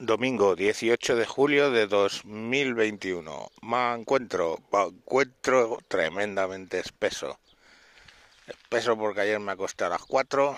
Domingo 0.00 0.56
18 0.56 1.14
de 1.14 1.24
julio 1.24 1.70
de 1.70 1.86
2021. 1.86 3.48
Me 3.62 3.94
encuentro, 3.94 4.58
me 4.72 4.82
encuentro 4.82 5.78
tremendamente 5.86 6.80
espeso. 6.80 7.38
Espeso 8.48 8.98
porque 8.98 9.20
ayer 9.20 9.38
me 9.38 9.52
acosté 9.52 9.84
a 9.84 9.90
las 9.90 10.02
4 10.02 10.56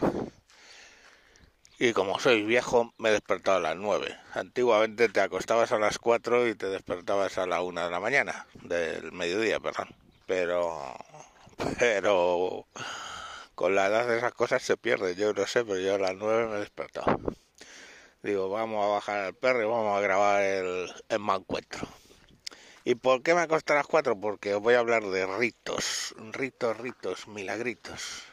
y 1.78 1.92
como 1.92 2.18
soy 2.18 2.44
viejo 2.44 2.94
me 2.96 3.10
he 3.10 3.12
despertado 3.12 3.58
a 3.58 3.60
las 3.60 3.76
9. 3.76 4.16
Antiguamente 4.32 5.10
te 5.10 5.20
acostabas 5.20 5.70
a 5.70 5.78
las 5.78 5.98
4 5.98 6.48
y 6.48 6.54
te 6.54 6.70
despertabas 6.70 7.36
a 7.36 7.46
la 7.46 7.60
1 7.60 7.84
de 7.84 7.90
la 7.90 8.00
mañana, 8.00 8.46
del 8.62 9.12
mediodía, 9.12 9.60
perdón. 9.60 9.88
Pero, 10.24 10.96
pero 11.78 12.66
con 13.54 13.74
la 13.74 13.88
edad 13.88 14.08
de 14.08 14.16
esas 14.16 14.32
cosas 14.32 14.62
se 14.62 14.78
pierde, 14.78 15.14
yo 15.14 15.34
no 15.34 15.46
sé, 15.46 15.62
pero 15.62 15.78
yo 15.78 15.96
a 15.96 15.98
las 15.98 16.14
9 16.16 16.46
me 16.46 16.56
he 16.56 16.60
despertado. 16.60 17.20
Digo, 18.26 18.48
vamos 18.48 18.84
a 18.84 18.88
bajar 18.88 19.18
al 19.26 19.34
perro 19.34 19.62
y 19.62 19.66
vamos 19.66 19.96
a 19.96 20.00
grabar 20.00 20.42
el, 20.42 20.92
el 21.08 21.20
encuentro. 21.30 21.86
¿Y 22.82 22.96
por 22.96 23.22
qué 23.22 23.34
me 23.34 23.42
acosté 23.42 23.72
a 23.72 23.76
las 23.76 23.86
4? 23.86 24.20
Porque 24.20 24.52
os 24.52 24.60
voy 24.60 24.74
a 24.74 24.80
hablar 24.80 25.04
de 25.04 25.26
ritos, 25.26 26.12
ritos, 26.32 26.76
ritos, 26.76 27.28
milagritos. 27.28 28.24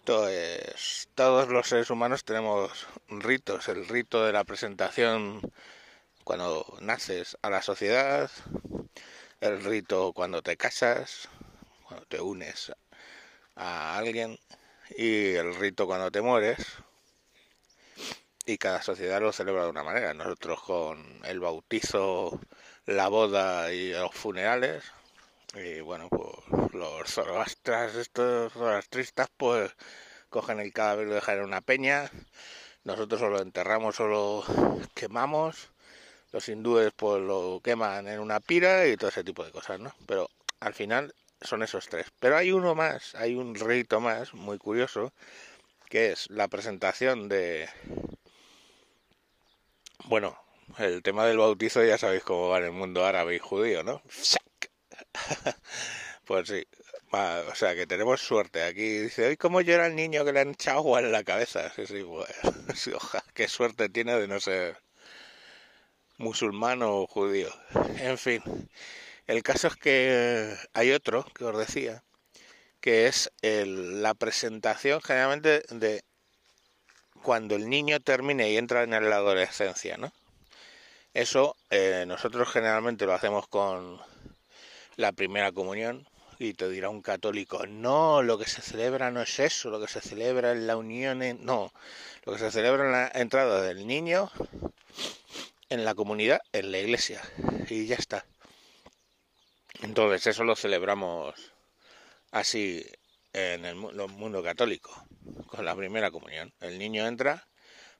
Entonces, 0.00 1.08
todos 1.14 1.48
los 1.48 1.68
seres 1.68 1.88
humanos 1.88 2.22
tenemos 2.24 2.86
ritos. 3.08 3.66
El 3.68 3.88
rito 3.88 4.26
de 4.26 4.32
la 4.34 4.44
presentación 4.44 5.40
cuando 6.22 6.66
naces 6.82 7.38
a 7.40 7.48
la 7.48 7.62
sociedad, 7.62 8.30
el 9.40 9.64
rito 9.64 10.12
cuando 10.12 10.42
te 10.42 10.58
casas, 10.58 11.30
cuando 11.88 12.04
te 12.04 12.20
unes 12.20 12.74
a 13.56 13.96
alguien 13.96 14.38
y 14.98 15.32
el 15.32 15.54
rito 15.54 15.86
cuando 15.86 16.10
te 16.10 16.20
mueres 16.20 16.58
y 18.46 18.58
cada 18.58 18.82
sociedad 18.82 19.20
lo 19.20 19.32
celebra 19.32 19.64
de 19.64 19.70
una 19.70 19.84
manera. 19.84 20.14
Nosotros 20.14 20.62
con 20.62 21.20
el 21.24 21.40
bautizo, 21.40 22.40
la 22.86 23.08
boda 23.08 23.72
y 23.72 23.92
los 23.92 24.14
funerales, 24.14 24.84
y 25.54 25.80
bueno, 25.80 26.08
pues 26.08 26.72
los 26.72 27.10
zoroastras, 27.10 27.94
estos 27.94 28.52
zoroastristas, 28.52 29.28
pues 29.36 29.72
cogen 30.30 30.60
el 30.60 30.72
cadáver 30.72 31.06
y 31.06 31.10
lo 31.10 31.14
dejan 31.16 31.38
en 31.38 31.44
una 31.44 31.60
peña, 31.60 32.10
nosotros 32.84 33.22
o 33.22 33.28
lo 33.28 33.40
enterramos 33.40 34.00
o 34.00 34.06
lo 34.08 34.44
quemamos, 34.94 35.70
los 36.32 36.48
hindúes 36.48 36.92
pues 36.96 37.22
lo 37.22 37.60
queman 37.62 38.08
en 38.08 38.20
una 38.20 38.40
pira 38.40 38.86
y 38.86 38.96
todo 38.96 39.10
ese 39.10 39.24
tipo 39.24 39.44
de 39.44 39.52
cosas, 39.52 39.78
¿no? 39.80 39.94
Pero 40.06 40.28
al 40.60 40.74
final 40.74 41.14
son 41.42 41.62
esos 41.62 41.88
tres. 41.88 42.06
Pero 42.18 42.36
hay 42.36 42.52
uno 42.52 42.74
más, 42.74 43.14
hay 43.14 43.34
un 43.34 43.54
rito 43.54 44.00
más 44.00 44.32
muy 44.34 44.58
curioso, 44.58 45.12
que 45.88 46.12
es 46.12 46.30
la 46.30 46.48
presentación 46.48 47.28
de 47.28 47.68
bueno, 50.04 50.38
el 50.78 51.02
tema 51.02 51.26
del 51.26 51.38
bautizo 51.38 51.84
ya 51.84 51.98
sabéis 51.98 52.24
cómo 52.24 52.48
va 52.48 52.58
en 52.58 52.64
el 52.64 52.72
mundo 52.72 53.04
árabe 53.04 53.36
y 53.36 53.38
judío, 53.38 53.82
¿no? 53.82 54.02
pues 56.24 56.48
sí, 56.48 56.66
o 57.12 57.54
sea 57.54 57.74
que 57.74 57.86
tenemos 57.86 58.20
suerte. 58.20 58.62
Aquí 58.62 58.98
dice, 58.98 59.32
¿y 59.32 59.36
cómo 59.36 59.60
llora 59.60 59.86
el 59.86 59.96
niño 59.96 60.24
que 60.24 60.32
le 60.32 60.40
han 60.40 60.50
echado 60.50 60.78
agua 60.78 61.00
en 61.00 61.12
la 61.12 61.24
cabeza? 61.24 61.70
Sí, 61.74 61.86
sí, 61.86 62.02
bueno, 62.02 62.32
ojalá, 62.96 63.24
qué 63.34 63.48
suerte 63.48 63.88
tiene 63.88 64.18
de 64.18 64.28
no 64.28 64.40
ser 64.40 64.78
musulmán 66.18 66.82
o 66.82 67.06
judío. 67.06 67.50
En 67.98 68.18
fin, 68.18 68.42
el 69.26 69.42
caso 69.42 69.68
es 69.68 69.76
que 69.76 70.56
hay 70.72 70.92
otro 70.92 71.24
que 71.34 71.44
os 71.44 71.58
decía, 71.58 72.02
que 72.80 73.06
es 73.06 73.30
el, 73.42 74.02
la 74.02 74.14
presentación 74.14 75.00
generalmente 75.02 75.62
de 75.70 76.04
cuando 77.22 77.54
el 77.54 77.68
niño 77.68 78.00
termine 78.00 78.50
y 78.50 78.56
entra 78.56 78.82
en 78.82 78.90
la 78.90 79.16
adolescencia, 79.16 79.96
¿no? 79.96 80.12
Eso 81.14 81.56
eh, 81.70 82.04
nosotros 82.06 82.48
generalmente 82.48 83.06
lo 83.06 83.14
hacemos 83.14 83.46
con 83.46 84.00
la 84.96 85.12
primera 85.12 85.52
comunión 85.52 86.06
y 86.38 86.54
te 86.54 86.68
dirá 86.68 86.88
un 86.88 87.02
católico, 87.02 87.66
no, 87.66 88.22
lo 88.22 88.38
que 88.38 88.46
se 88.46 88.62
celebra 88.62 89.10
no 89.10 89.22
es 89.22 89.38
eso, 89.38 89.70
lo 89.70 89.80
que 89.80 89.88
se 89.88 90.00
celebra 90.00 90.52
es 90.52 90.58
la 90.58 90.76
unión, 90.76 91.22
en... 91.22 91.44
no, 91.44 91.72
lo 92.24 92.32
que 92.32 92.38
se 92.38 92.50
celebra 92.50 92.86
es 92.86 92.90
la 93.14 93.20
entrada 93.20 93.62
del 93.62 93.86
niño 93.86 94.30
en 95.68 95.84
la 95.84 95.94
comunidad, 95.94 96.40
en 96.52 96.72
la 96.72 96.78
iglesia, 96.78 97.22
y 97.68 97.86
ya 97.86 97.96
está. 97.96 98.24
Entonces 99.82 100.26
eso 100.26 100.44
lo 100.44 100.56
celebramos 100.56 101.34
así 102.30 102.84
en 103.32 103.64
el 103.64 103.74
mundo 103.74 104.42
católico, 104.42 104.90
con 105.46 105.64
la 105.64 105.74
primera 105.74 106.10
comunión. 106.10 106.52
El 106.60 106.78
niño 106.78 107.06
entra 107.06 107.48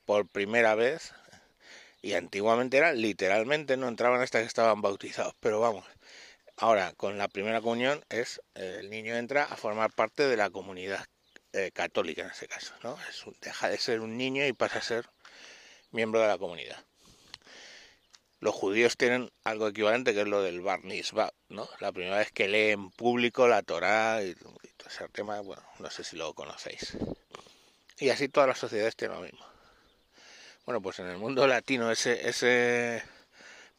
por 0.05 0.29
primera 0.29 0.75
vez 0.75 1.13
y 2.03 2.15
antiguamente 2.15 2.77
era 2.77 2.93
literalmente 2.93 3.77
no 3.77 3.89
entraban 3.89 4.21
hasta 4.21 4.41
que 4.41 4.47
estaban 4.47 4.83
bautizados, 4.83 5.35
pero 5.41 5.61
vamos, 5.61 5.85
ahora 6.57 6.93
con 6.95 7.17
la 7.19 7.29
primera 7.29 7.61
comunión 7.61 8.05
es 8.11 8.43
el 8.55 8.91
niño 8.91 9.17
entra 9.17 9.45
a 9.45 9.57
formar 9.57 9.93
parte 9.93 10.27
de 10.27 10.37
la 10.37 10.51
comunidad 10.51 11.05
eh, 11.53 11.71
católica 11.73 12.23
en 12.23 12.31
ese 12.31 12.49
caso, 12.49 12.75
¿no? 12.83 12.97
Es 13.09 13.25
deja 13.41 13.69
de 13.69 13.79
ser 13.79 14.01
un 14.01 14.17
niño 14.17 14.47
y 14.47 14.53
pasa 14.53 14.79
a 14.79 14.83
ser 14.83 15.09
miembro 15.91 16.21
de 16.21 16.29
la 16.29 16.39
comunidad. 16.39 16.83
Los 18.41 18.55
judíos 18.55 18.97
tienen 18.97 19.31
algo 19.45 19.69
equivalente 19.69 20.15
que 20.15 20.23
es 20.23 20.27
lo 20.27 20.43
del 20.43 20.63
Bar 20.63 20.81
¿no? 21.49 21.69
La 21.79 21.93
primera 21.93 22.19
vez 22.19 22.33
que 22.33 22.49
lee 22.49 22.71
en 22.71 22.91
público 22.91 23.47
la 23.47 23.63
Torá 23.63 24.21
tema, 25.13 25.41
bueno, 25.41 25.63
no 25.79 25.91
sé 25.91 26.05
si 26.05 26.17
lo 26.17 26.35
conocéis. 26.35 26.97
Y 27.99 28.11
así 28.11 28.29
todas 28.29 28.49
las 28.49 28.59
sociedades 28.59 28.97
tienen 28.97 29.17
lo 29.17 29.23
mismo. 29.23 29.47
Bueno, 30.65 30.81
pues 30.81 30.99
en 31.01 31.07
el 31.07 31.19
mundo 31.19 31.47
latino 31.47 31.91
ese, 31.91 33.03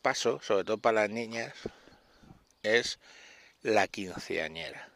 paso, 0.02 0.42
sobre 0.42 0.66
todo 0.66 0.78
para 0.78 1.02
las 1.02 1.10
niñas, 1.10 1.54
es 2.62 3.00
la 3.62 3.88
quinceañera. 3.88 4.90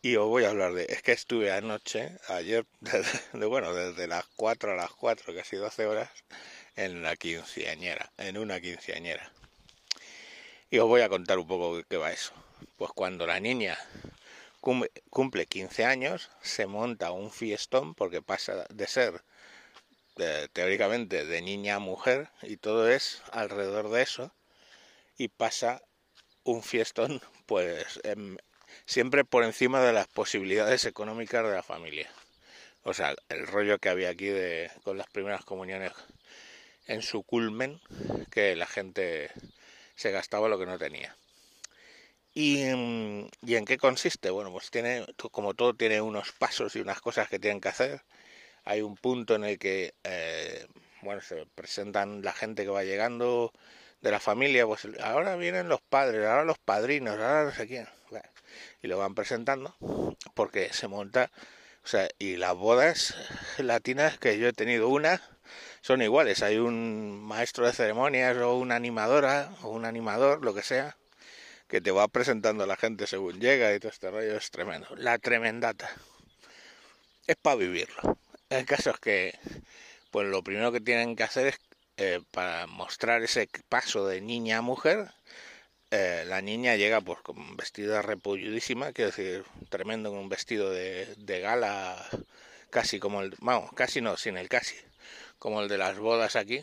Y 0.00 0.16
os 0.16 0.26
voy 0.26 0.44
a 0.44 0.50
hablar 0.50 0.72
de, 0.72 0.86
es 0.88 1.02
que 1.02 1.12
estuve 1.12 1.52
anoche, 1.52 2.16
ayer, 2.28 2.66
bueno, 3.32 3.74
desde 3.74 4.06
las 4.06 4.24
4 4.36 4.72
a 4.72 4.74
las 4.74 4.90
4, 4.90 5.34
casi 5.34 5.56
12 5.56 5.86
horas, 5.86 6.10
en 6.76 7.02
la 7.02 7.16
quinceañera, 7.16 8.10
en 8.18 8.38
una 8.38 8.60
quinceañera. 8.60 9.30
Y 10.70 10.78
os 10.78 10.88
voy 10.88 11.02
a 11.02 11.08
contar 11.08 11.38
un 11.38 11.46
poco 11.46 11.82
qué 11.88 11.98
va 11.98 12.10
eso. 12.10 12.32
Pues 12.78 12.90
cuando 12.92 13.26
la 13.26 13.38
niña 13.38 13.78
cumple 15.10 15.46
15 15.46 15.84
años, 15.84 16.30
se 16.40 16.66
monta 16.66 17.10
un 17.10 17.30
fiestón 17.30 17.94
porque 17.94 18.22
pasa 18.22 18.64
de 18.70 18.86
ser 18.86 19.22
teóricamente 20.52 21.26
de 21.26 21.42
niña 21.42 21.76
a 21.76 21.80
mujer 21.80 22.28
y 22.42 22.56
todo 22.56 22.88
es 22.88 23.22
alrededor 23.32 23.90
de 23.90 24.02
eso 24.02 24.32
y 25.18 25.28
pasa 25.28 25.82
un 26.44 26.62
fiestón 26.62 27.20
pues 27.46 28.00
em, 28.04 28.36
siempre 28.86 29.24
por 29.24 29.44
encima 29.44 29.80
de 29.82 29.92
las 29.92 30.06
posibilidades 30.06 30.84
económicas 30.84 31.44
de 31.44 31.52
la 31.52 31.62
familia. 31.62 32.10
O 32.84 32.94
sea, 32.94 33.14
el 33.28 33.46
rollo 33.46 33.78
que 33.78 33.88
había 33.88 34.10
aquí 34.10 34.26
de, 34.26 34.70
con 34.84 34.98
las 34.98 35.08
primeras 35.08 35.44
comuniones 35.44 35.92
en 36.86 37.02
su 37.02 37.22
culmen 37.22 37.80
que 38.30 38.56
la 38.56 38.66
gente 38.66 39.30
se 39.94 40.10
gastaba 40.10 40.48
lo 40.48 40.58
que 40.58 40.66
no 40.66 40.78
tenía. 40.78 41.16
¿Y, 42.34 42.62
¿Y, 42.62 43.54
en 43.56 43.64
qué 43.66 43.76
consiste? 43.78 44.30
Bueno, 44.30 44.50
pues 44.52 44.70
tiene, 44.70 45.04
como 45.30 45.54
todo, 45.54 45.74
tiene 45.74 46.00
unos 46.00 46.32
pasos 46.32 46.74
y 46.76 46.80
unas 46.80 47.00
cosas 47.00 47.28
que 47.28 47.38
tienen 47.38 47.60
que 47.60 47.68
hacer. 47.68 48.02
Hay 48.64 48.82
un 48.82 48.96
punto 48.96 49.34
en 49.36 49.44
el 49.44 49.58
que, 49.58 49.94
eh, 50.04 50.66
bueno, 51.02 51.20
se 51.22 51.46
presentan 51.54 52.22
la 52.22 52.32
gente 52.32 52.64
que 52.64 52.70
va 52.70 52.84
llegando 52.84 53.52
de 54.02 54.10
la 54.10 54.20
familia, 54.20 54.66
pues 54.66 54.86
ahora 55.00 55.36
vienen 55.36 55.68
los 55.68 55.80
padres, 55.82 56.26
ahora 56.26 56.44
los 56.44 56.58
padrinos, 56.58 57.14
ahora 57.14 57.44
no 57.44 57.52
sé 57.52 57.66
quién. 57.68 57.88
y 58.82 58.88
lo 58.88 58.98
van 58.98 59.14
presentando 59.14 59.76
porque 60.34 60.72
se 60.72 60.88
monta, 60.88 61.30
o 61.84 61.86
sea, 61.88 62.08
y 62.18 62.36
las 62.36 62.54
bodas 62.56 63.14
latinas 63.58 64.18
que 64.18 64.38
yo 64.38 64.48
he 64.48 64.52
tenido 64.52 64.88
una, 64.88 65.22
son 65.82 66.02
iguales. 66.02 66.42
Hay 66.42 66.58
un 66.58 67.20
maestro 67.22 67.66
de 67.66 67.72
ceremonias 67.72 68.36
o 68.38 68.56
una 68.56 68.76
animadora 68.76 69.52
o 69.62 69.70
un 69.70 69.84
animador, 69.84 70.44
lo 70.44 70.54
que 70.54 70.62
sea, 70.62 70.96
que 71.72 71.80
te 71.80 71.90
va 71.90 72.06
presentando 72.06 72.66
la 72.66 72.76
gente 72.76 73.06
según 73.06 73.40
llega 73.40 73.74
y 73.74 73.80
todo 73.80 73.90
este 73.90 74.10
rollo 74.10 74.36
es 74.36 74.50
tremendo. 74.50 74.88
La 74.94 75.16
tremendata. 75.16 75.90
Es 77.26 77.36
para 77.36 77.56
vivirlo. 77.56 78.18
El 78.50 78.66
caso 78.66 78.90
es 78.90 79.00
que, 79.00 79.38
pues 80.10 80.28
lo 80.28 80.42
primero 80.44 80.70
que 80.70 80.82
tienen 80.82 81.16
que 81.16 81.22
hacer 81.22 81.46
es, 81.46 81.60
eh, 81.96 82.20
para 82.30 82.66
mostrar 82.66 83.22
ese 83.22 83.48
paso 83.70 84.06
de 84.06 84.20
niña 84.20 84.58
a 84.58 84.60
mujer, 84.60 85.14
eh, 85.90 86.24
la 86.26 86.42
niña 86.42 86.76
llega 86.76 87.00
pues 87.00 87.20
con 87.22 87.38
un 87.38 87.56
vestido 87.56 88.02
repulludísima, 88.02 88.92
quiero 88.92 89.10
decir, 89.10 89.44
tremendo, 89.70 90.10
con 90.10 90.18
un 90.18 90.28
vestido 90.28 90.68
de, 90.70 91.06
de 91.16 91.40
gala, 91.40 92.06
casi 92.68 92.98
como 92.98 93.22
el, 93.22 93.34
vamos, 93.40 93.72
casi 93.72 94.02
no, 94.02 94.18
sin 94.18 94.36
el 94.36 94.50
casi, 94.50 94.74
como 95.38 95.62
el 95.62 95.68
de 95.68 95.78
las 95.78 95.98
bodas 95.98 96.36
aquí. 96.36 96.62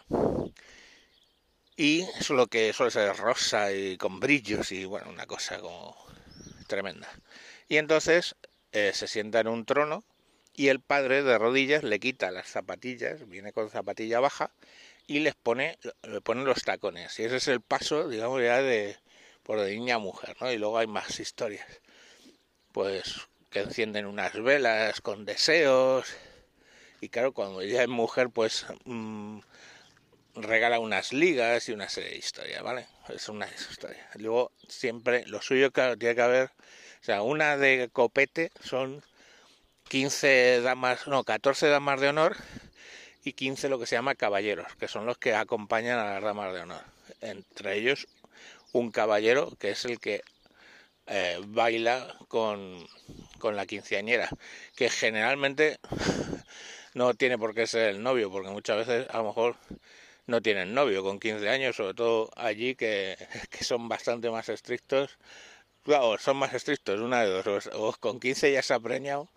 Y 1.80 2.02
eso 2.20 2.34
lo 2.34 2.48
que 2.48 2.74
suele 2.74 2.92
ser 2.92 3.16
rosa 3.16 3.72
y 3.72 3.96
con 3.96 4.20
brillos 4.20 4.74
y 4.74 4.84
bueno, 4.84 5.10
una 5.10 5.26
cosa 5.26 5.62
como 5.62 5.96
tremenda. 6.68 7.08
Y 7.70 7.78
entonces 7.78 8.36
eh, 8.74 8.92
se 8.94 9.08
sienta 9.08 9.40
en 9.40 9.48
un 9.48 9.64
trono 9.64 10.04
y 10.54 10.68
el 10.68 10.82
padre 10.82 11.24
de 11.24 11.38
rodillas 11.38 11.86
le 11.86 12.02
quita 12.02 12.32
las 12.32 12.50
zapatillas, 12.50 13.30
viene 13.30 13.54
con 13.54 13.70
zapatilla 13.70 14.20
baja 14.20 14.52
y 15.08 15.20
les 15.20 15.36
pone, 15.36 15.80
le 16.04 16.20
pone 16.20 16.44
los 16.44 16.64
tacones. 16.64 17.18
Y 17.18 17.24
ese 17.24 17.38
es 17.38 17.48
el 17.48 17.62
paso, 17.62 18.10
digamos, 18.10 18.42
ya 18.42 18.62
de 18.62 18.98
por 19.44 19.62
de 19.62 19.72
niña 19.74 19.96
a 19.96 20.00
mujer, 20.00 20.36
¿no? 20.42 20.52
Y 20.52 20.58
luego 20.58 20.80
hay 20.80 20.88
más 20.88 21.18
historias. 21.22 21.66
Pues 22.74 23.30
que 23.50 23.62
encienden 23.62 24.06
unas 24.06 24.34
velas 24.34 25.00
con 25.00 25.24
deseos. 25.24 26.14
Y 27.00 27.08
claro, 27.08 27.32
cuando 27.32 27.64
ya 27.64 27.84
es 27.84 27.88
mujer, 27.88 28.32
pues 28.32 28.66
mmm, 28.84 29.40
regala 30.36 30.80
unas 30.80 31.14
ligas 31.14 31.70
y 31.70 31.72
una 31.72 31.90
serie 31.90 32.12
de 32.12 32.18
historias, 32.18 32.64
¿vale? 32.64 32.88
Es 33.10 33.30
una 33.30 33.48
historia. 33.48 34.08
Luego, 34.16 34.52
siempre, 34.68 35.26
lo 35.28 35.42
suyo, 35.42 35.72
claro, 35.72 35.98
tiene 35.98 36.16
que 36.16 36.22
haber, 36.22 36.46
o 36.48 37.04
sea, 37.04 37.22
una 37.22 37.58
de 37.58 37.90
copete 37.92 38.52
son 38.64 39.04
15 39.90 40.62
damas, 40.62 41.08
no, 41.08 41.24
14 41.24 41.68
damas 41.68 42.00
de 42.00 42.10
honor 42.10 42.38
y 43.24 43.34
15 43.34 43.70
lo 43.70 43.80
que 43.80 43.86
se 43.86 43.96
llama 43.96 44.16
caballeros, 44.16 44.76
que 44.76 44.88
son 44.88 45.06
los 45.06 45.18
que 45.18 45.34
acompañan 45.34 46.00
a 46.00 46.14
las 46.14 46.24
damas 46.24 46.54
de 46.54 46.62
honor. 46.62 46.84
Entre 47.22 47.78
ellos, 47.78 48.08
un 48.72 48.92
caballero 48.92 49.52
que 49.60 49.72
es 49.72 49.86
el 49.86 50.00
que 50.00 50.22
eh, 51.08 51.40
baila 51.48 52.16
con, 52.28 52.88
con 53.40 53.56
la 53.56 53.66
quinceañera, 53.66 54.30
que 54.76 54.90
generalmente 54.90 55.80
no 56.94 57.14
tiene 57.16 57.38
por 57.38 57.56
qué 57.56 57.66
ser 57.66 57.90
el 57.90 58.04
novio, 58.04 58.32
porque 58.32 58.50
muchas 58.50 58.86
veces 58.86 59.08
a 59.10 59.18
lo 59.18 59.26
mejor 59.26 59.56
no 60.30 60.42
tienen 60.42 60.74
novio 60.74 61.04
con 61.04 61.20
15 61.20 61.50
años, 61.50 61.76
sobre 61.76 61.94
todo 61.94 62.30
allí 62.36 62.76
que, 62.76 63.18
que 63.50 63.64
son 63.64 63.90
bastante 63.90 64.30
más 64.30 64.50
estrictos. 64.50 65.18
Claro, 65.84 66.18
son 66.20 66.38
más 66.38 66.54
estrictos, 66.54 67.00
una 67.00 67.24
de 67.24 67.44
dos, 67.44 67.70
o 67.74 67.94
con 68.00 68.20
15 68.20 68.52
ya 68.52 68.62
se 68.62 68.74
ha 68.74 68.80
preñado 68.80 69.30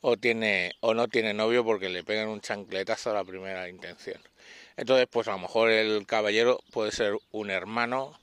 o 0.00 0.16
tiene 0.16 0.74
o 0.80 0.94
no 0.94 1.08
tiene 1.08 1.34
novio 1.34 1.64
porque 1.64 1.88
le 1.88 2.04
pegan 2.04 2.28
un 2.28 2.40
chancletazo 2.40 3.10
a 3.10 3.14
la 3.14 3.24
primera 3.24 3.68
intención. 3.68 4.20
Entonces, 4.76 5.08
pues 5.10 5.28
a 5.28 5.32
lo 5.32 5.38
mejor 5.38 5.70
el 5.70 6.06
caballero 6.06 6.60
puede 6.72 6.92
ser 6.92 7.14
un 7.32 7.50
hermano 7.50 8.18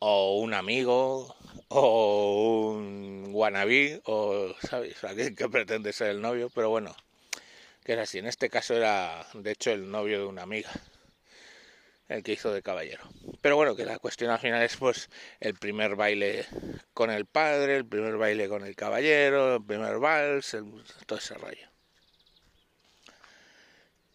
o 0.00 0.38
un 0.38 0.54
amigo 0.54 1.34
o 1.68 2.72
un 2.76 3.30
wannabe 3.32 4.00
o 4.04 4.54
sabes 4.60 5.02
alguien 5.04 5.34
que 5.36 5.48
pretende 5.48 5.92
ser 5.92 6.10
el 6.10 6.20
novio, 6.20 6.50
pero 6.54 6.70
bueno, 6.70 6.94
que 7.84 7.92
es 7.92 7.98
así. 7.98 8.18
En 8.18 8.26
este 8.26 8.50
caso 8.50 8.74
era 8.74 9.26
de 9.34 9.52
hecho 9.52 9.70
el 9.70 9.90
novio 9.90 10.18
de 10.18 10.26
una 10.26 10.42
amiga 10.42 10.70
el 12.08 12.22
que 12.22 12.32
hizo 12.32 12.52
de 12.52 12.62
caballero. 12.62 13.08
Pero 13.40 13.56
bueno, 13.56 13.76
que 13.76 13.84
la 13.84 13.98
cuestión 13.98 14.30
al 14.30 14.38
final 14.38 14.62
es 14.62 14.76
pues 14.76 15.08
el 15.40 15.54
primer 15.54 15.96
baile 15.96 16.46
con 16.92 17.10
el 17.10 17.26
padre, 17.26 17.76
el 17.76 17.86
primer 17.86 18.16
baile 18.16 18.48
con 18.48 18.64
el 18.64 18.76
caballero, 18.76 19.56
el 19.56 19.64
primer 19.64 19.98
vals, 19.98 20.56
todo 21.06 21.18
ese 21.18 21.34
rollo. 21.34 21.68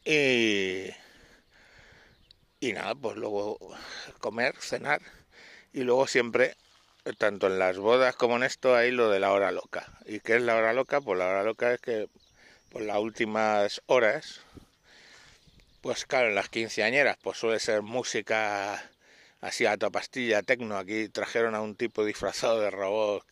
Y, 0.05 0.89
y 2.59 2.73
nada, 2.73 2.95
pues 2.95 3.17
luego 3.17 3.57
comer, 4.19 4.55
cenar 4.57 5.01
y 5.73 5.81
luego 5.81 6.07
siempre, 6.07 6.55
tanto 7.17 7.47
en 7.47 7.59
las 7.59 7.77
bodas 7.77 8.15
como 8.15 8.37
en 8.37 8.43
esto, 8.43 8.75
hay 8.75 8.91
lo 8.91 9.09
de 9.09 9.19
la 9.19 9.31
hora 9.31 9.51
loca. 9.51 9.99
¿Y 10.05 10.19
qué 10.19 10.37
es 10.37 10.41
la 10.41 10.55
hora 10.55 10.73
loca? 10.73 11.01
Pues 11.01 11.19
la 11.19 11.27
hora 11.27 11.43
loca 11.43 11.73
es 11.73 11.81
que 11.81 12.07
por 12.71 12.81
las 12.81 12.97
últimas 12.97 13.81
horas 13.87 14.41
pues 15.81 16.05
claro, 16.05 16.27
en 16.29 16.35
las 16.35 16.49
quinceañeras 16.49 17.17
pues 17.21 17.37
suele 17.37 17.59
ser 17.59 17.81
música 17.81 18.83
así 19.41 19.65
a 19.65 19.77
toda 19.77 19.91
pastilla, 19.91 20.43
tecno. 20.43 20.77
Aquí 20.77 21.09
trajeron 21.09 21.55
a 21.55 21.61
un 21.61 21.75
tipo 21.75 22.05
disfrazado 22.05 22.59
de 22.59 22.69
robot 22.69 23.25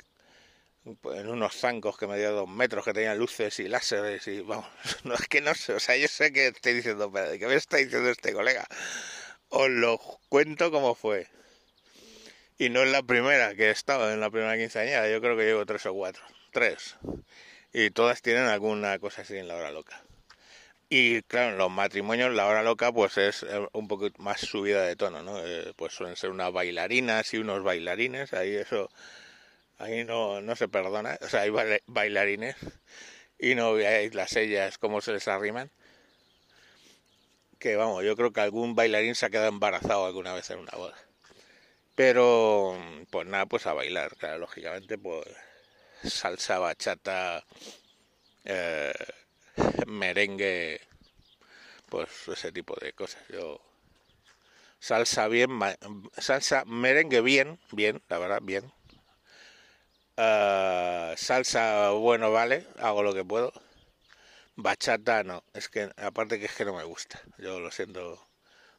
en 0.85 1.27
unos 1.27 1.53
zancos 1.55 1.97
que 1.97 2.07
medía 2.07 2.29
dos 2.29 2.47
metros, 2.47 2.85
que 2.85 2.93
tenían 2.93 3.17
luces 3.17 3.59
y 3.59 3.67
láseres 3.67 4.25
y 4.27 4.39
vamos, 4.39 4.67
no 5.03 5.15
es 5.15 5.27
que 5.27 5.41
no 5.41 5.53
sé, 5.53 5.73
o 5.73 5.79
sea, 5.79 5.97
yo 5.97 6.07
sé 6.07 6.31
que 6.31 6.47
estoy 6.47 6.73
diciendo, 6.73 7.11
pero 7.11 7.37
¿qué 7.37 7.47
me 7.47 7.55
está 7.55 7.77
diciendo 7.77 8.09
este 8.09 8.31
colega? 8.33 8.65
Os 9.49 9.69
lo 9.69 9.99
cuento 10.29 10.71
como 10.71 10.95
fue. 10.95 11.27
Y 12.57 12.69
no 12.69 12.81
es 12.83 12.89
la 12.89 13.03
primera 13.03 13.53
que 13.55 13.65
he 13.67 13.71
estado 13.71 14.11
en 14.11 14.19
la 14.19 14.31
primera 14.31 14.57
quinceañera, 14.57 15.09
yo 15.09 15.21
creo 15.21 15.37
que 15.37 15.43
llevo 15.43 15.65
tres 15.65 15.85
o 15.85 15.93
cuatro, 15.93 16.23
tres. 16.51 16.95
Y 17.79 17.91
todas 17.91 18.23
tienen 18.23 18.47
alguna 18.47 18.97
cosa 18.97 19.21
así 19.21 19.37
en 19.37 19.47
la 19.47 19.55
hora 19.55 19.69
loca. 19.69 20.01
Y 20.89 21.21
claro, 21.21 21.51
en 21.51 21.57
los 21.59 21.69
matrimonios 21.69 22.33
la 22.33 22.47
hora 22.47 22.63
loca 22.63 22.91
pues 22.91 23.19
es 23.19 23.43
eh, 23.43 23.67
un 23.71 23.87
poco 23.87 24.09
más 24.17 24.41
subida 24.41 24.81
de 24.81 24.95
tono, 24.95 25.21
¿no? 25.21 25.37
Eh, 25.45 25.73
pues 25.75 25.93
suelen 25.93 26.15
ser 26.15 26.31
unas 26.31 26.51
bailarinas 26.51 27.31
y 27.35 27.37
unos 27.37 27.61
bailarines, 27.61 28.33
ahí 28.33 28.55
eso, 28.55 28.89
ahí 29.77 30.03
no, 30.05 30.41
no 30.41 30.55
se 30.55 30.67
perdona, 30.67 31.19
o 31.21 31.29
sea, 31.29 31.41
hay 31.41 31.51
bailarines 31.85 32.55
y 33.37 33.53
no 33.53 33.73
veáis 33.73 34.15
las 34.15 34.35
ellas 34.37 34.79
cómo 34.79 34.99
se 34.99 35.13
les 35.13 35.27
arriman. 35.27 35.69
Que 37.59 37.75
vamos, 37.75 38.03
yo 38.03 38.15
creo 38.15 38.33
que 38.33 38.41
algún 38.41 38.73
bailarín 38.73 39.13
se 39.13 39.27
ha 39.27 39.29
quedado 39.29 39.49
embarazado 39.49 40.07
alguna 40.07 40.33
vez 40.33 40.49
en 40.49 40.57
una 40.57 40.71
boda. 40.71 40.95
Pero, 41.93 42.75
pues 43.11 43.27
nada, 43.27 43.45
pues 43.45 43.67
a 43.67 43.73
bailar, 43.73 44.15
claro, 44.17 44.39
lógicamente, 44.39 44.97
pues 44.97 45.27
salsa, 46.03 46.59
bachata, 46.59 47.43
eh, 48.45 48.93
merengue, 49.87 50.81
pues 51.89 52.09
ese 52.27 52.51
tipo 52.51 52.75
de 52.79 52.93
cosas. 52.93 53.21
Yo 53.29 53.59
salsa 54.79 55.27
bien, 55.27 55.59
salsa 56.17 56.65
merengue 56.65 57.21
bien, 57.21 57.59
bien, 57.71 58.01
la 58.09 58.19
verdad 58.19 58.39
bien. 58.41 58.71
Uh, 60.17 61.15
salsa 61.15 61.91
bueno 61.91 62.31
vale, 62.31 62.65
hago 62.79 63.03
lo 63.03 63.13
que 63.13 63.23
puedo. 63.23 63.53
Bachata 64.55 65.23
no, 65.23 65.43
es 65.53 65.69
que 65.69 65.91
aparte 65.97 66.39
que 66.39 66.45
es 66.45 66.53
que 66.53 66.65
no 66.65 66.75
me 66.75 66.83
gusta. 66.83 67.21
Yo 67.37 67.59
lo 67.59 67.71
siento 67.71 68.26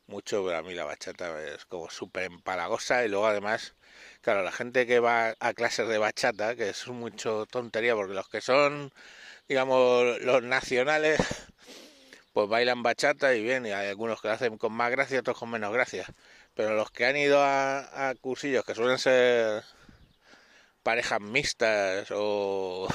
mucho, 0.09 0.45
pero 0.45 0.59
a 0.59 0.63
mí 0.63 0.75
la 0.75 0.85
bachata 0.85 1.43
es 1.45 1.65
como 1.67 1.91
súper 1.91 2.25
empalagosa 2.25 3.05
y 3.05 3.09
luego 3.09 3.27
además, 3.27 3.75
claro, 4.23 4.43
la 4.43 4.53
gente 4.53 4.87
que 4.87 5.01
va 5.01 5.35
a 5.41 5.55
clases 5.55 5.89
de 5.89 5.99
bachata, 5.99 6.57
que 6.57 6.71
es 6.71 6.89
mucho 6.89 7.47
tontería 7.47 7.95
porque 7.95 8.15
los 8.15 8.29
que 8.29 8.41
son 8.41 8.93
digamos, 9.49 10.21
los 10.21 10.43
nacionales, 10.43 11.19
pues 12.33 12.49
bailan 12.49 12.83
bachata 12.83 13.35
y 13.35 13.43
bien, 13.43 13.67
y 13.67 13.73
hay 13.73 13.89
algunos 13.89 14.21
que 14.21 14.29
lo 14.29 14.35
hacen 14.35 14.59
con 14.59 14.73
más 14.73 14.91
gracia, 14.91 15.21
otros 15.21 15.39
con 15.39 15.51
menos 15.51 15.73
gracia. 15.73 16.07
Pero 16.55 16.75
los 16.75 16.91
que 16.91 17.07
han 17.07 17.17
ido 17.17 17.43
a, 17.43 18.15
cursillos 18.21 18.65
que 18.65 18.75
suelen 18.75 18.99
ser 18.99 19.65
parejas 20.83 21.21
mixtas 21.21 22.09
o, 22.13 22.89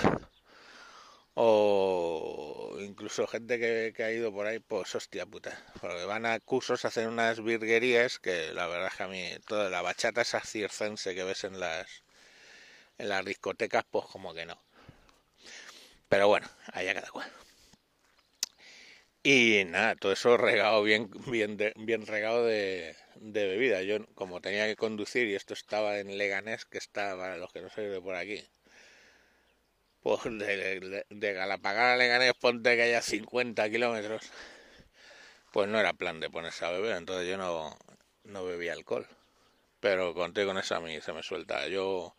o 1.35 2.77
incluso 2.79 3.27
gente 3.27 3.59
que, 3.59 4.03
ha 4.03 4.11
ido 4.11 4.31
por 4.33 4.45
ahí, 4.47 4.59
pues 4.59 4.93
hostia 4.95 5.25
puta. 5.25 5.51
Porque 5.81 6.05
van 6.05 6.25
a 6.25 6.39
cursos, 6.39 6.85
hacen 6.85 7.07
unas 7.09 7.43
virguerías 7.43 8.19
que 8.19 8.53
la 8.53 8.67
verdad 8.67 8.89
es 8.91 8.97
que 8.97 9.03
a 9.03 9.07
mí 9.07 9.29
toda 9.47 9.69
la 9.69 9.81
bachata 9.81 10.21
esa 10.21 10.41
circense 10.41 11.15
que 11.15 11.23
ves 11.23 11.43
en 11.43 11.59
las, 11.59 12.03
en 12.97 13.09
las 13.09 13.25
discotecas, 13.25 13.83
pues 13.89 14.05
como 14.05 14.33
que 14.33 14.45
no. 14.45 14.61
Pero 16.09 16.27
bueno, 16.27 16.47
allá 16.73 16.93
cada 16.93 17.09
cual. 17.09 17.31
Y 19.25 19.63
nada, 19.65 19.95
todo 19.95 20.11
eso 20.11 20.37
regado 20.37 20.83
bien, 20.83 21.09
bien, 21.27 21.57
bien 21.77 22.05
regado 22.05 22.45
de, 22.45 22.95
bebida. 23.15 23.81
Yo, 23.81 24.05
como 24.15 24.41
tenía 24.41 24.67
que 24.67 24.75
conducir 24.75 25.27
y 25.27 25.35
esto 25.35 25.53
estaba 25.53 25.99
en 25.99 26.17
Leganés, 26.17 26.65
que 26.65 26.77
está 26.77 27.15
para 27.17 27.37
los 27.37 27.51
que 27.53 27.61
no 27.61 27.69
sois 27.69 27.89
de 27.89 28.01
por 28.01 28.15
aquí, 28.15 28.43
pues 30.03 30.23
de, 30.25 31.05
de, 31.09 31.33
Galapagar 31.33 31.93
a 31.93 31.97
Leganés, 31.97 32.33
ponte 32.33 32.75
que 32.75 32.83
haya 32.83 33.01
50 33.01 33.69
kilómetros, 33.69 34.29
pues 35.51 35.69
no 35.69 35.79
era 35.79 35.93
plan 35.93 36.19
de 36.19 36.29
ponerse 36.29 36.65
a 36.65 36.71
beber, 36.71 36.97
entonces 36.97 37.27
yo 37.27 37.37
no, 37.37 37.77
no 38.25 38.45
bebía 38.45 38.73
alcohol. 38.73 39.07
Pero 39.79 40.13
conté 40.13 40.45
con 40.45 40.57
eso 40.57 40.75
a 40.75 40.79
mí 40.79 40.99
se 41.01 41.13
me 41.13 41.23
suelta. 41.23 41.67
Yo 41.67 42.15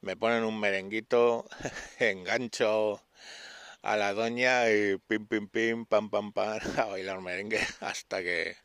me 0.00 0.16
ponen 0.16 0.44
un 0.44 0.58
merenguito, 0.60 1.46
engancho 1.98 3.02
a 3.82 3.96
la 3.96 4.12
doña 4.12 4.70
y 4.70 4.98
pim 5.08 5.26
pim 5.26 5.48
pim 5.48 5.86
pam 5.86 6.10
pam 6.10 6.32
pam 6.32 6.60
a 6.76 6.84
bailar 6.86 7.20
merengue 7.20 7.60
hasta 7.80 8.22
que 8.22 8.56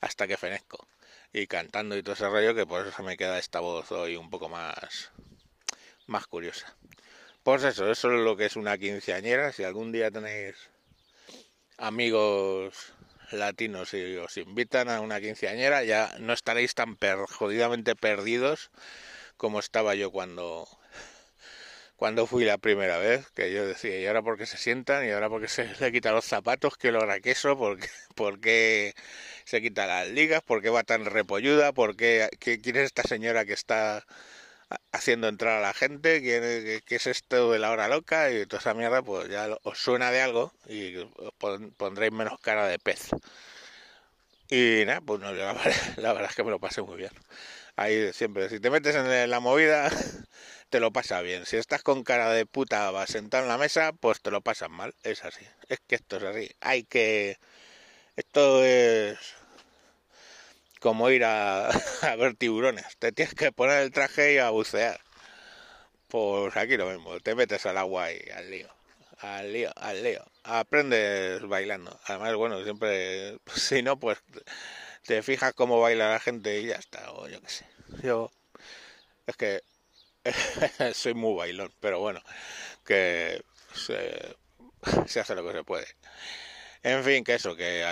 hasta 0.00 0.26
que 0.26 0.36
fenezco 0.36 0.86
y 1.32 1.46
cantando 1.46 1.96
y 1.96 2.02
todo 2.02 2.14
ese 2.14 2.28
rollo 2.28 2.54
que 2.54 2.66
por 2.66 2.82
eso 2.82 2.96
se 2.96 3.02
me 3.02 3.16
queda 3.16 3.38
esta 3.38 3.60
voz 3.60 3.90
hoy 3.92 4.16
un 4.16 4.30
poco 4.30 4.48
más 4.48 5.10
más 6.06 6.26
curiosa 6.26 6.76
pues 7.48 7.64
eso 7.64 7.90
eso 7.90 8.12
es 8.12 8.20
lo 8.20 8.36
que 8.36 8.44
es 8.44 8.56
una 8.56 8.76
quinceañera. 8.76 9.52
Si 9.52 9.64
algún 9.64 9.90
día 9.90 10.10
tenéis 10.10 10.54
amigos 11.78 12.92
latinos 13.30 13.94
y 13.94 14.16
os 14.16 14.36
invitan 14.36 14.90
a 14.90 15.00
una 15.00 15.18
quinceañera 15.18 15.82
ya 15.82 16.14
no 16.18 16.34
estaréis 16.34 16.74
tan 16.74 16.96
perjudidamente 16.96 17.96
perdidos 17.96 18.70
como 19.38 19.60
estaba 19.60 19.94
yo 19.94 20.10
cuando 20.10 20.68
cuando 21.96 22.26
fui 22.26 22.44
la 22.44 22.58
primera 22.58 22.98
vez, 22.98 23.30
que 23.30 23.50
yo 23.50 23.66
decía, 23.66 23.98
y 23.98 24.06
ahora 24.06 24.22
porque 24.22 24.44
se 24.44 24.58
sientan, 24.58 25.06
y 25.06 25.10
ahora 25.10 25.30
porque 25.30 25.48
se 25.48 25.64
le 25.80 25.90
quita 25.90 26.12
los 26.12 26.26
zapatos, 26.26 26.76
que 26.76 26.92
logra 26.92 27.20
queso, 27.20 27.56
porque, 27.56 27.88
porque 28.14 28.94
se 29.44 29.62
quita 29.62 29.86
las 29.86 30.08
ligas, 30.08 30.42
porque 30.46 30.68
va 30.70 30.84
tan 30.84 31.06
repolluda, 31.06 31.72
porque 31.72 32.28
quién 32.40 32.76
es 32.76 32.84
esta 32.84 33.04
señora 33.04 33.46
que 33.46 33.54
está 33.54 34.04
haciendo 34.92 35.28
entrar 35.28 35.58
a 35.58 35.60
la 35.60 35.74
gente, 35.74 36.22
¿qué, 36.22 36.82
qué 36.84 36.96
es 36.96 37.06
esto 37.06 37.52
de 37.52 37.58
la 37.58 37.70
hora 37.70 37.88
loca? 37.88 38.30
Y 38.30 38.46
toda 38.46 38.60
esa 38.60 38.74
mierda, 38.74 39.02
pues 39.02 39.28
ya 39.28 39.48
os 39.62 39.78
suena 39.78 40.10
de 40.10 40.22
algo 40.22 40.52
y 40.68 40.94
pondréis 41.76 42.12
menos 42.12 42.40
cara 42.40 42.66
de 42.66 42.78
pez. 42.78 43.10
Y 44.50 44.84
nada, 44.86 45.00
pues 45.00 45.20
no, 45.20 45.32
la, 45.32 45.52
la 45.96 46.12
verdad 46.12 46.30
es 46.30 46.36
que 46.36 46.44
me 46.44 46.50
lo 46.50 46.58
pasé 46.60 46.82
muy 46.82 46.96
bien. 46.96 47.12
Ahí 47.76 48.12
siempre, 48.12 48.48
si 48.50 48.60
te 48.60 48.70
metes 48.70 48.96
en 48.96 49.30
la 49.30 49.40
movida, 49.40 49.90
te 50.70 50.80
lo 50.80 50.92
pasa 50.92 51.22
bien. 51.22 51.46
Si 51.46 51.56
estás 51.56 51.82
con 51.82 52.04
cara 52.04 52.30
de 52.32 52.46
puta 52.46 52.92
sentado 53.06 53.44
en 53.44 53.48
la 53.50 53.58
mesa, 53.58 53.92
pues 53.92 54.20
te 54.22 54.30
lo 54.30 54.42
pasas 54.42 54.70
mal. 54.70 54.94
Es 55.02 55.24
así. 55.24 55.46
Es 55.68 55.80
que 55.86 55.96
esto 55.96 56.18
es 56.18 56.24
así. 56.24 56.50
Hay 56.60 56.84
que... 56.84 57.38
Esto 58.16 58.64
es 58.64 59.18
como 60.80 61.10
ir 61.10 61.24
a, 61.24 61.70
ver 62.18 62.34
tiburones. 62.36 62.96
Te 62.98 63.12
tienes 63.12 63.34
que 63.34 63.52
poner 63.52 63.82
el 63.82 63.92
traje 63.92 64.34
y 64.34 64.38
a 64.38 64.50
bucear. 64.50 65.00
Pues 66.08 66.56
aquí 66.56 66.76
lo 66.76 66.90
mismo. 66.90 67.20
Te 67.20 67.34
metes 67.34 67.66
al 67.66 67.78
agua 67.78 68.12
y 68.12 68.30
al 68.30 68.50
lío. 68.50 68.68
Al 69.18 69.52
lío, 69.52 69.72
al 69.76 70.02
lío. 70.02 70.24
Aprendes 70.44 71.42
bailando. 71.42 71.98
Además, 72.04 72.34
bueno, 72.34 72.62
siempre... 72.64 73.38
Si 73.54 73.82
no, 73.82 73.98
pues 73.98 74.18
te 75.06 75.22
fijas 75.22 75.54
cómo 75.54 75.80
baila 75.80 76.10
la 76.10 76.20
gente 76.20 76.60
y 76.60 76.66
ya 76.66 76.76
está. 76.76 77.12
O 77.12 77.28
yo 77.28 77.40
qué 77.40 77.48
sé. 77.48 77.66
Yo... 78.02 78.30
Es 79.26 79.36
que 79.36 79.62
soy 80.94 81.14
muy 81.14 81.36
bailón, 81.36 81.72
pero 81.80 82.00
bueno, 82.00 82.22
que 82.84 83.42
se, 83.74 84.36
hace 85.20 85.34
lo 85.34 85.46
que 85.46 85.52
se 85.52 85.64
puede. 85.64 85.86
En 86.82 87.04
fin, 87.04 87.24
que 87.24 87.34
eso, 87.34 87.56
que 87.56 87.84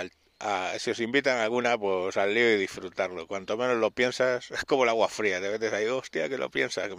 si 0.79 0.91
os 0.91 0.99
invitan 0.99 1.37
a 1.37 1.43
alguna, 1.43 1.77
pues 1.77 2.17
al 2.17 2.33
lío 2.33 2.53
y 2.53 2.57
disfrutarlo. 2.57 3.27
Cuanto 3.27 3.57
menos 3.57 3.77
lo 3.77 3.91
piensas, 3.91 4.51
es 4.51 4.63
como 4.65 4.83
el 4.83 4.89
agua 4.89 5.09
fría, 5.09 5.41
te 5.41 5.49
metes 5.49 5.73
ahí, 5.73 5.85
hostia, 5.87 6.29
que 6.29 6.37
lo 6.37 6.49
piensas, 6.49 6.89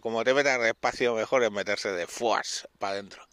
como 0.00 0.24
te 0.24 0.34
metas 0.34 0.60
despacio, 0.60 1.14
mejor 1.14 1.44
es 1.44 1.50
meterse 1.50 1.90
de 1.92 2.06
fuas 2.06 2.68
para 2.78 2.92
adentro, 2.92 3.26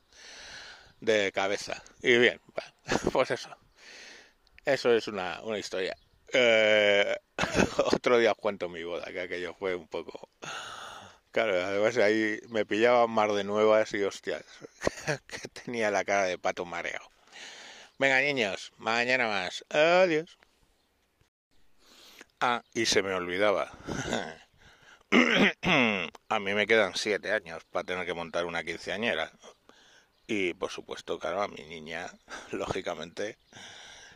de 1.00 1.32
cabeza. 1.34 1.84
Y 2.02 2.18
bien, 2.18 2.42
pues 3.12 3.32
eso. 3.32 3.50
Eso 4.66 4.92
es 4.94 5.08
una, 5.08 5.42
una 5.44 5.60
historia. 5.60 5.96
Eh, 6.34 7.16
otro 7.86 8.18
día 8.18 8.32
os 8.32 8.38
cuento 8.38 8.68
mi 8.68 8.84
boda, 8.84 9.06
que 9.12 9.22
aquello 9.22 9.54
fue 9.54 9.76
un 9.76 9.88
poco 9.88 10.30
Claro, 11.36 11.62
además 11.62 11.98
ahí 11.98 12.40
me 12.48 12.66
pillaban 12.66 13.12
mar 13.12 13.34
de 13.34 13.44
nuevas 13.44 13.94
y 13.94 14.02
hostias, 14.04 14.46
que 15.28 15.50
tenía 15.50 15.92
la 15.92 16.06
cara 16.06 16.24
de 16.24 16.38
pato 16.38 16.64
mareado. 16.64 17.10
Venga, 17.98 18.20
niños, 18.20 18.74
mañana 18.78 19.28
más. 19.28 19.64
Adiós. 19.70 20.38
Ah, 22.42 22.62
y 22.74 22.86
se 22.86 23.02
me 23.02 23.14
olvidaba. 23.14 23.72
A 26.30 26.40
mí 26.40 26.54
me 26.54 26.68
quedan 26.68 26.96
siete 26.96 27.32
años 27.32 27.64
para 27.72 27.86
tener 27.86 28.06
que 28.06 28.14
montar 28.14 28.44
una 28.46 28.66
quinceañera. 28.66 29.32
Y 30.28 30.54
por 30.56 30.72
supuesto, 30.72 31.20
claro, 31.20 31.42
a 31.42 31.48
mi 31.48 31.64
niña, 31.64 32.08
lógicamente, 32.52 33.38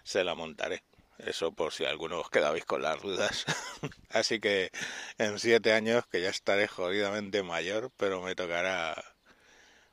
se 0.04 0.26
la 0.26 0.36
montaré. 0.36 0.84
Eso 1.18 1.54
por 1.54 1.72
si 1.72 1.86
alguno 1.86 2.20
os 2.20 2.30
quedabais 2.30 2.66
con 2.66 2.82
las 2.82 3.02
dudas. 3.02 3.46
Así 4.10 4.42
que 4.42 4.72
en 5.18 5.40
siete 5.40 5.72
años, 5.72 6.06
que 6.08 6.22
ya 6.22 6.30
estaré 6.30 6.68
jodidamente 6.68 7.44
mayor, 7.44 7.92
pero 7.96 8.22
me 8.22 8.36
tocará 8.36 9.02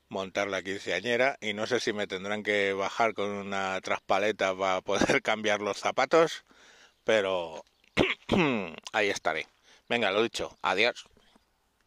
montar 0.09 0.49
la 0.49 0.63
quinceañera 0.63 1.37
y 1.41 1.53
no 1.55 1.67
sé 1.67 1.81
si 1.81 1.93
me 1.93 2.07
tendrán 2.07 2.43
que 2.43 2.73
bajar 2.73 3.15
con 3.15 3.31
una 3.31 3.81
traspaleta 3.81 4.57
para 4.57 4.81
poder 4.83 5.23
cambiar 5.23 5.61
los 5.61 5.79
zapatos, 5.79 6.45
pero 7.05 7.65
ahí 8.93 9.09
estaré. 9.11 9.47
Venga, 9.89 10.11
lo 10.11 10.23
dicho, 10.23 10.59
adiós. 10.63 11.07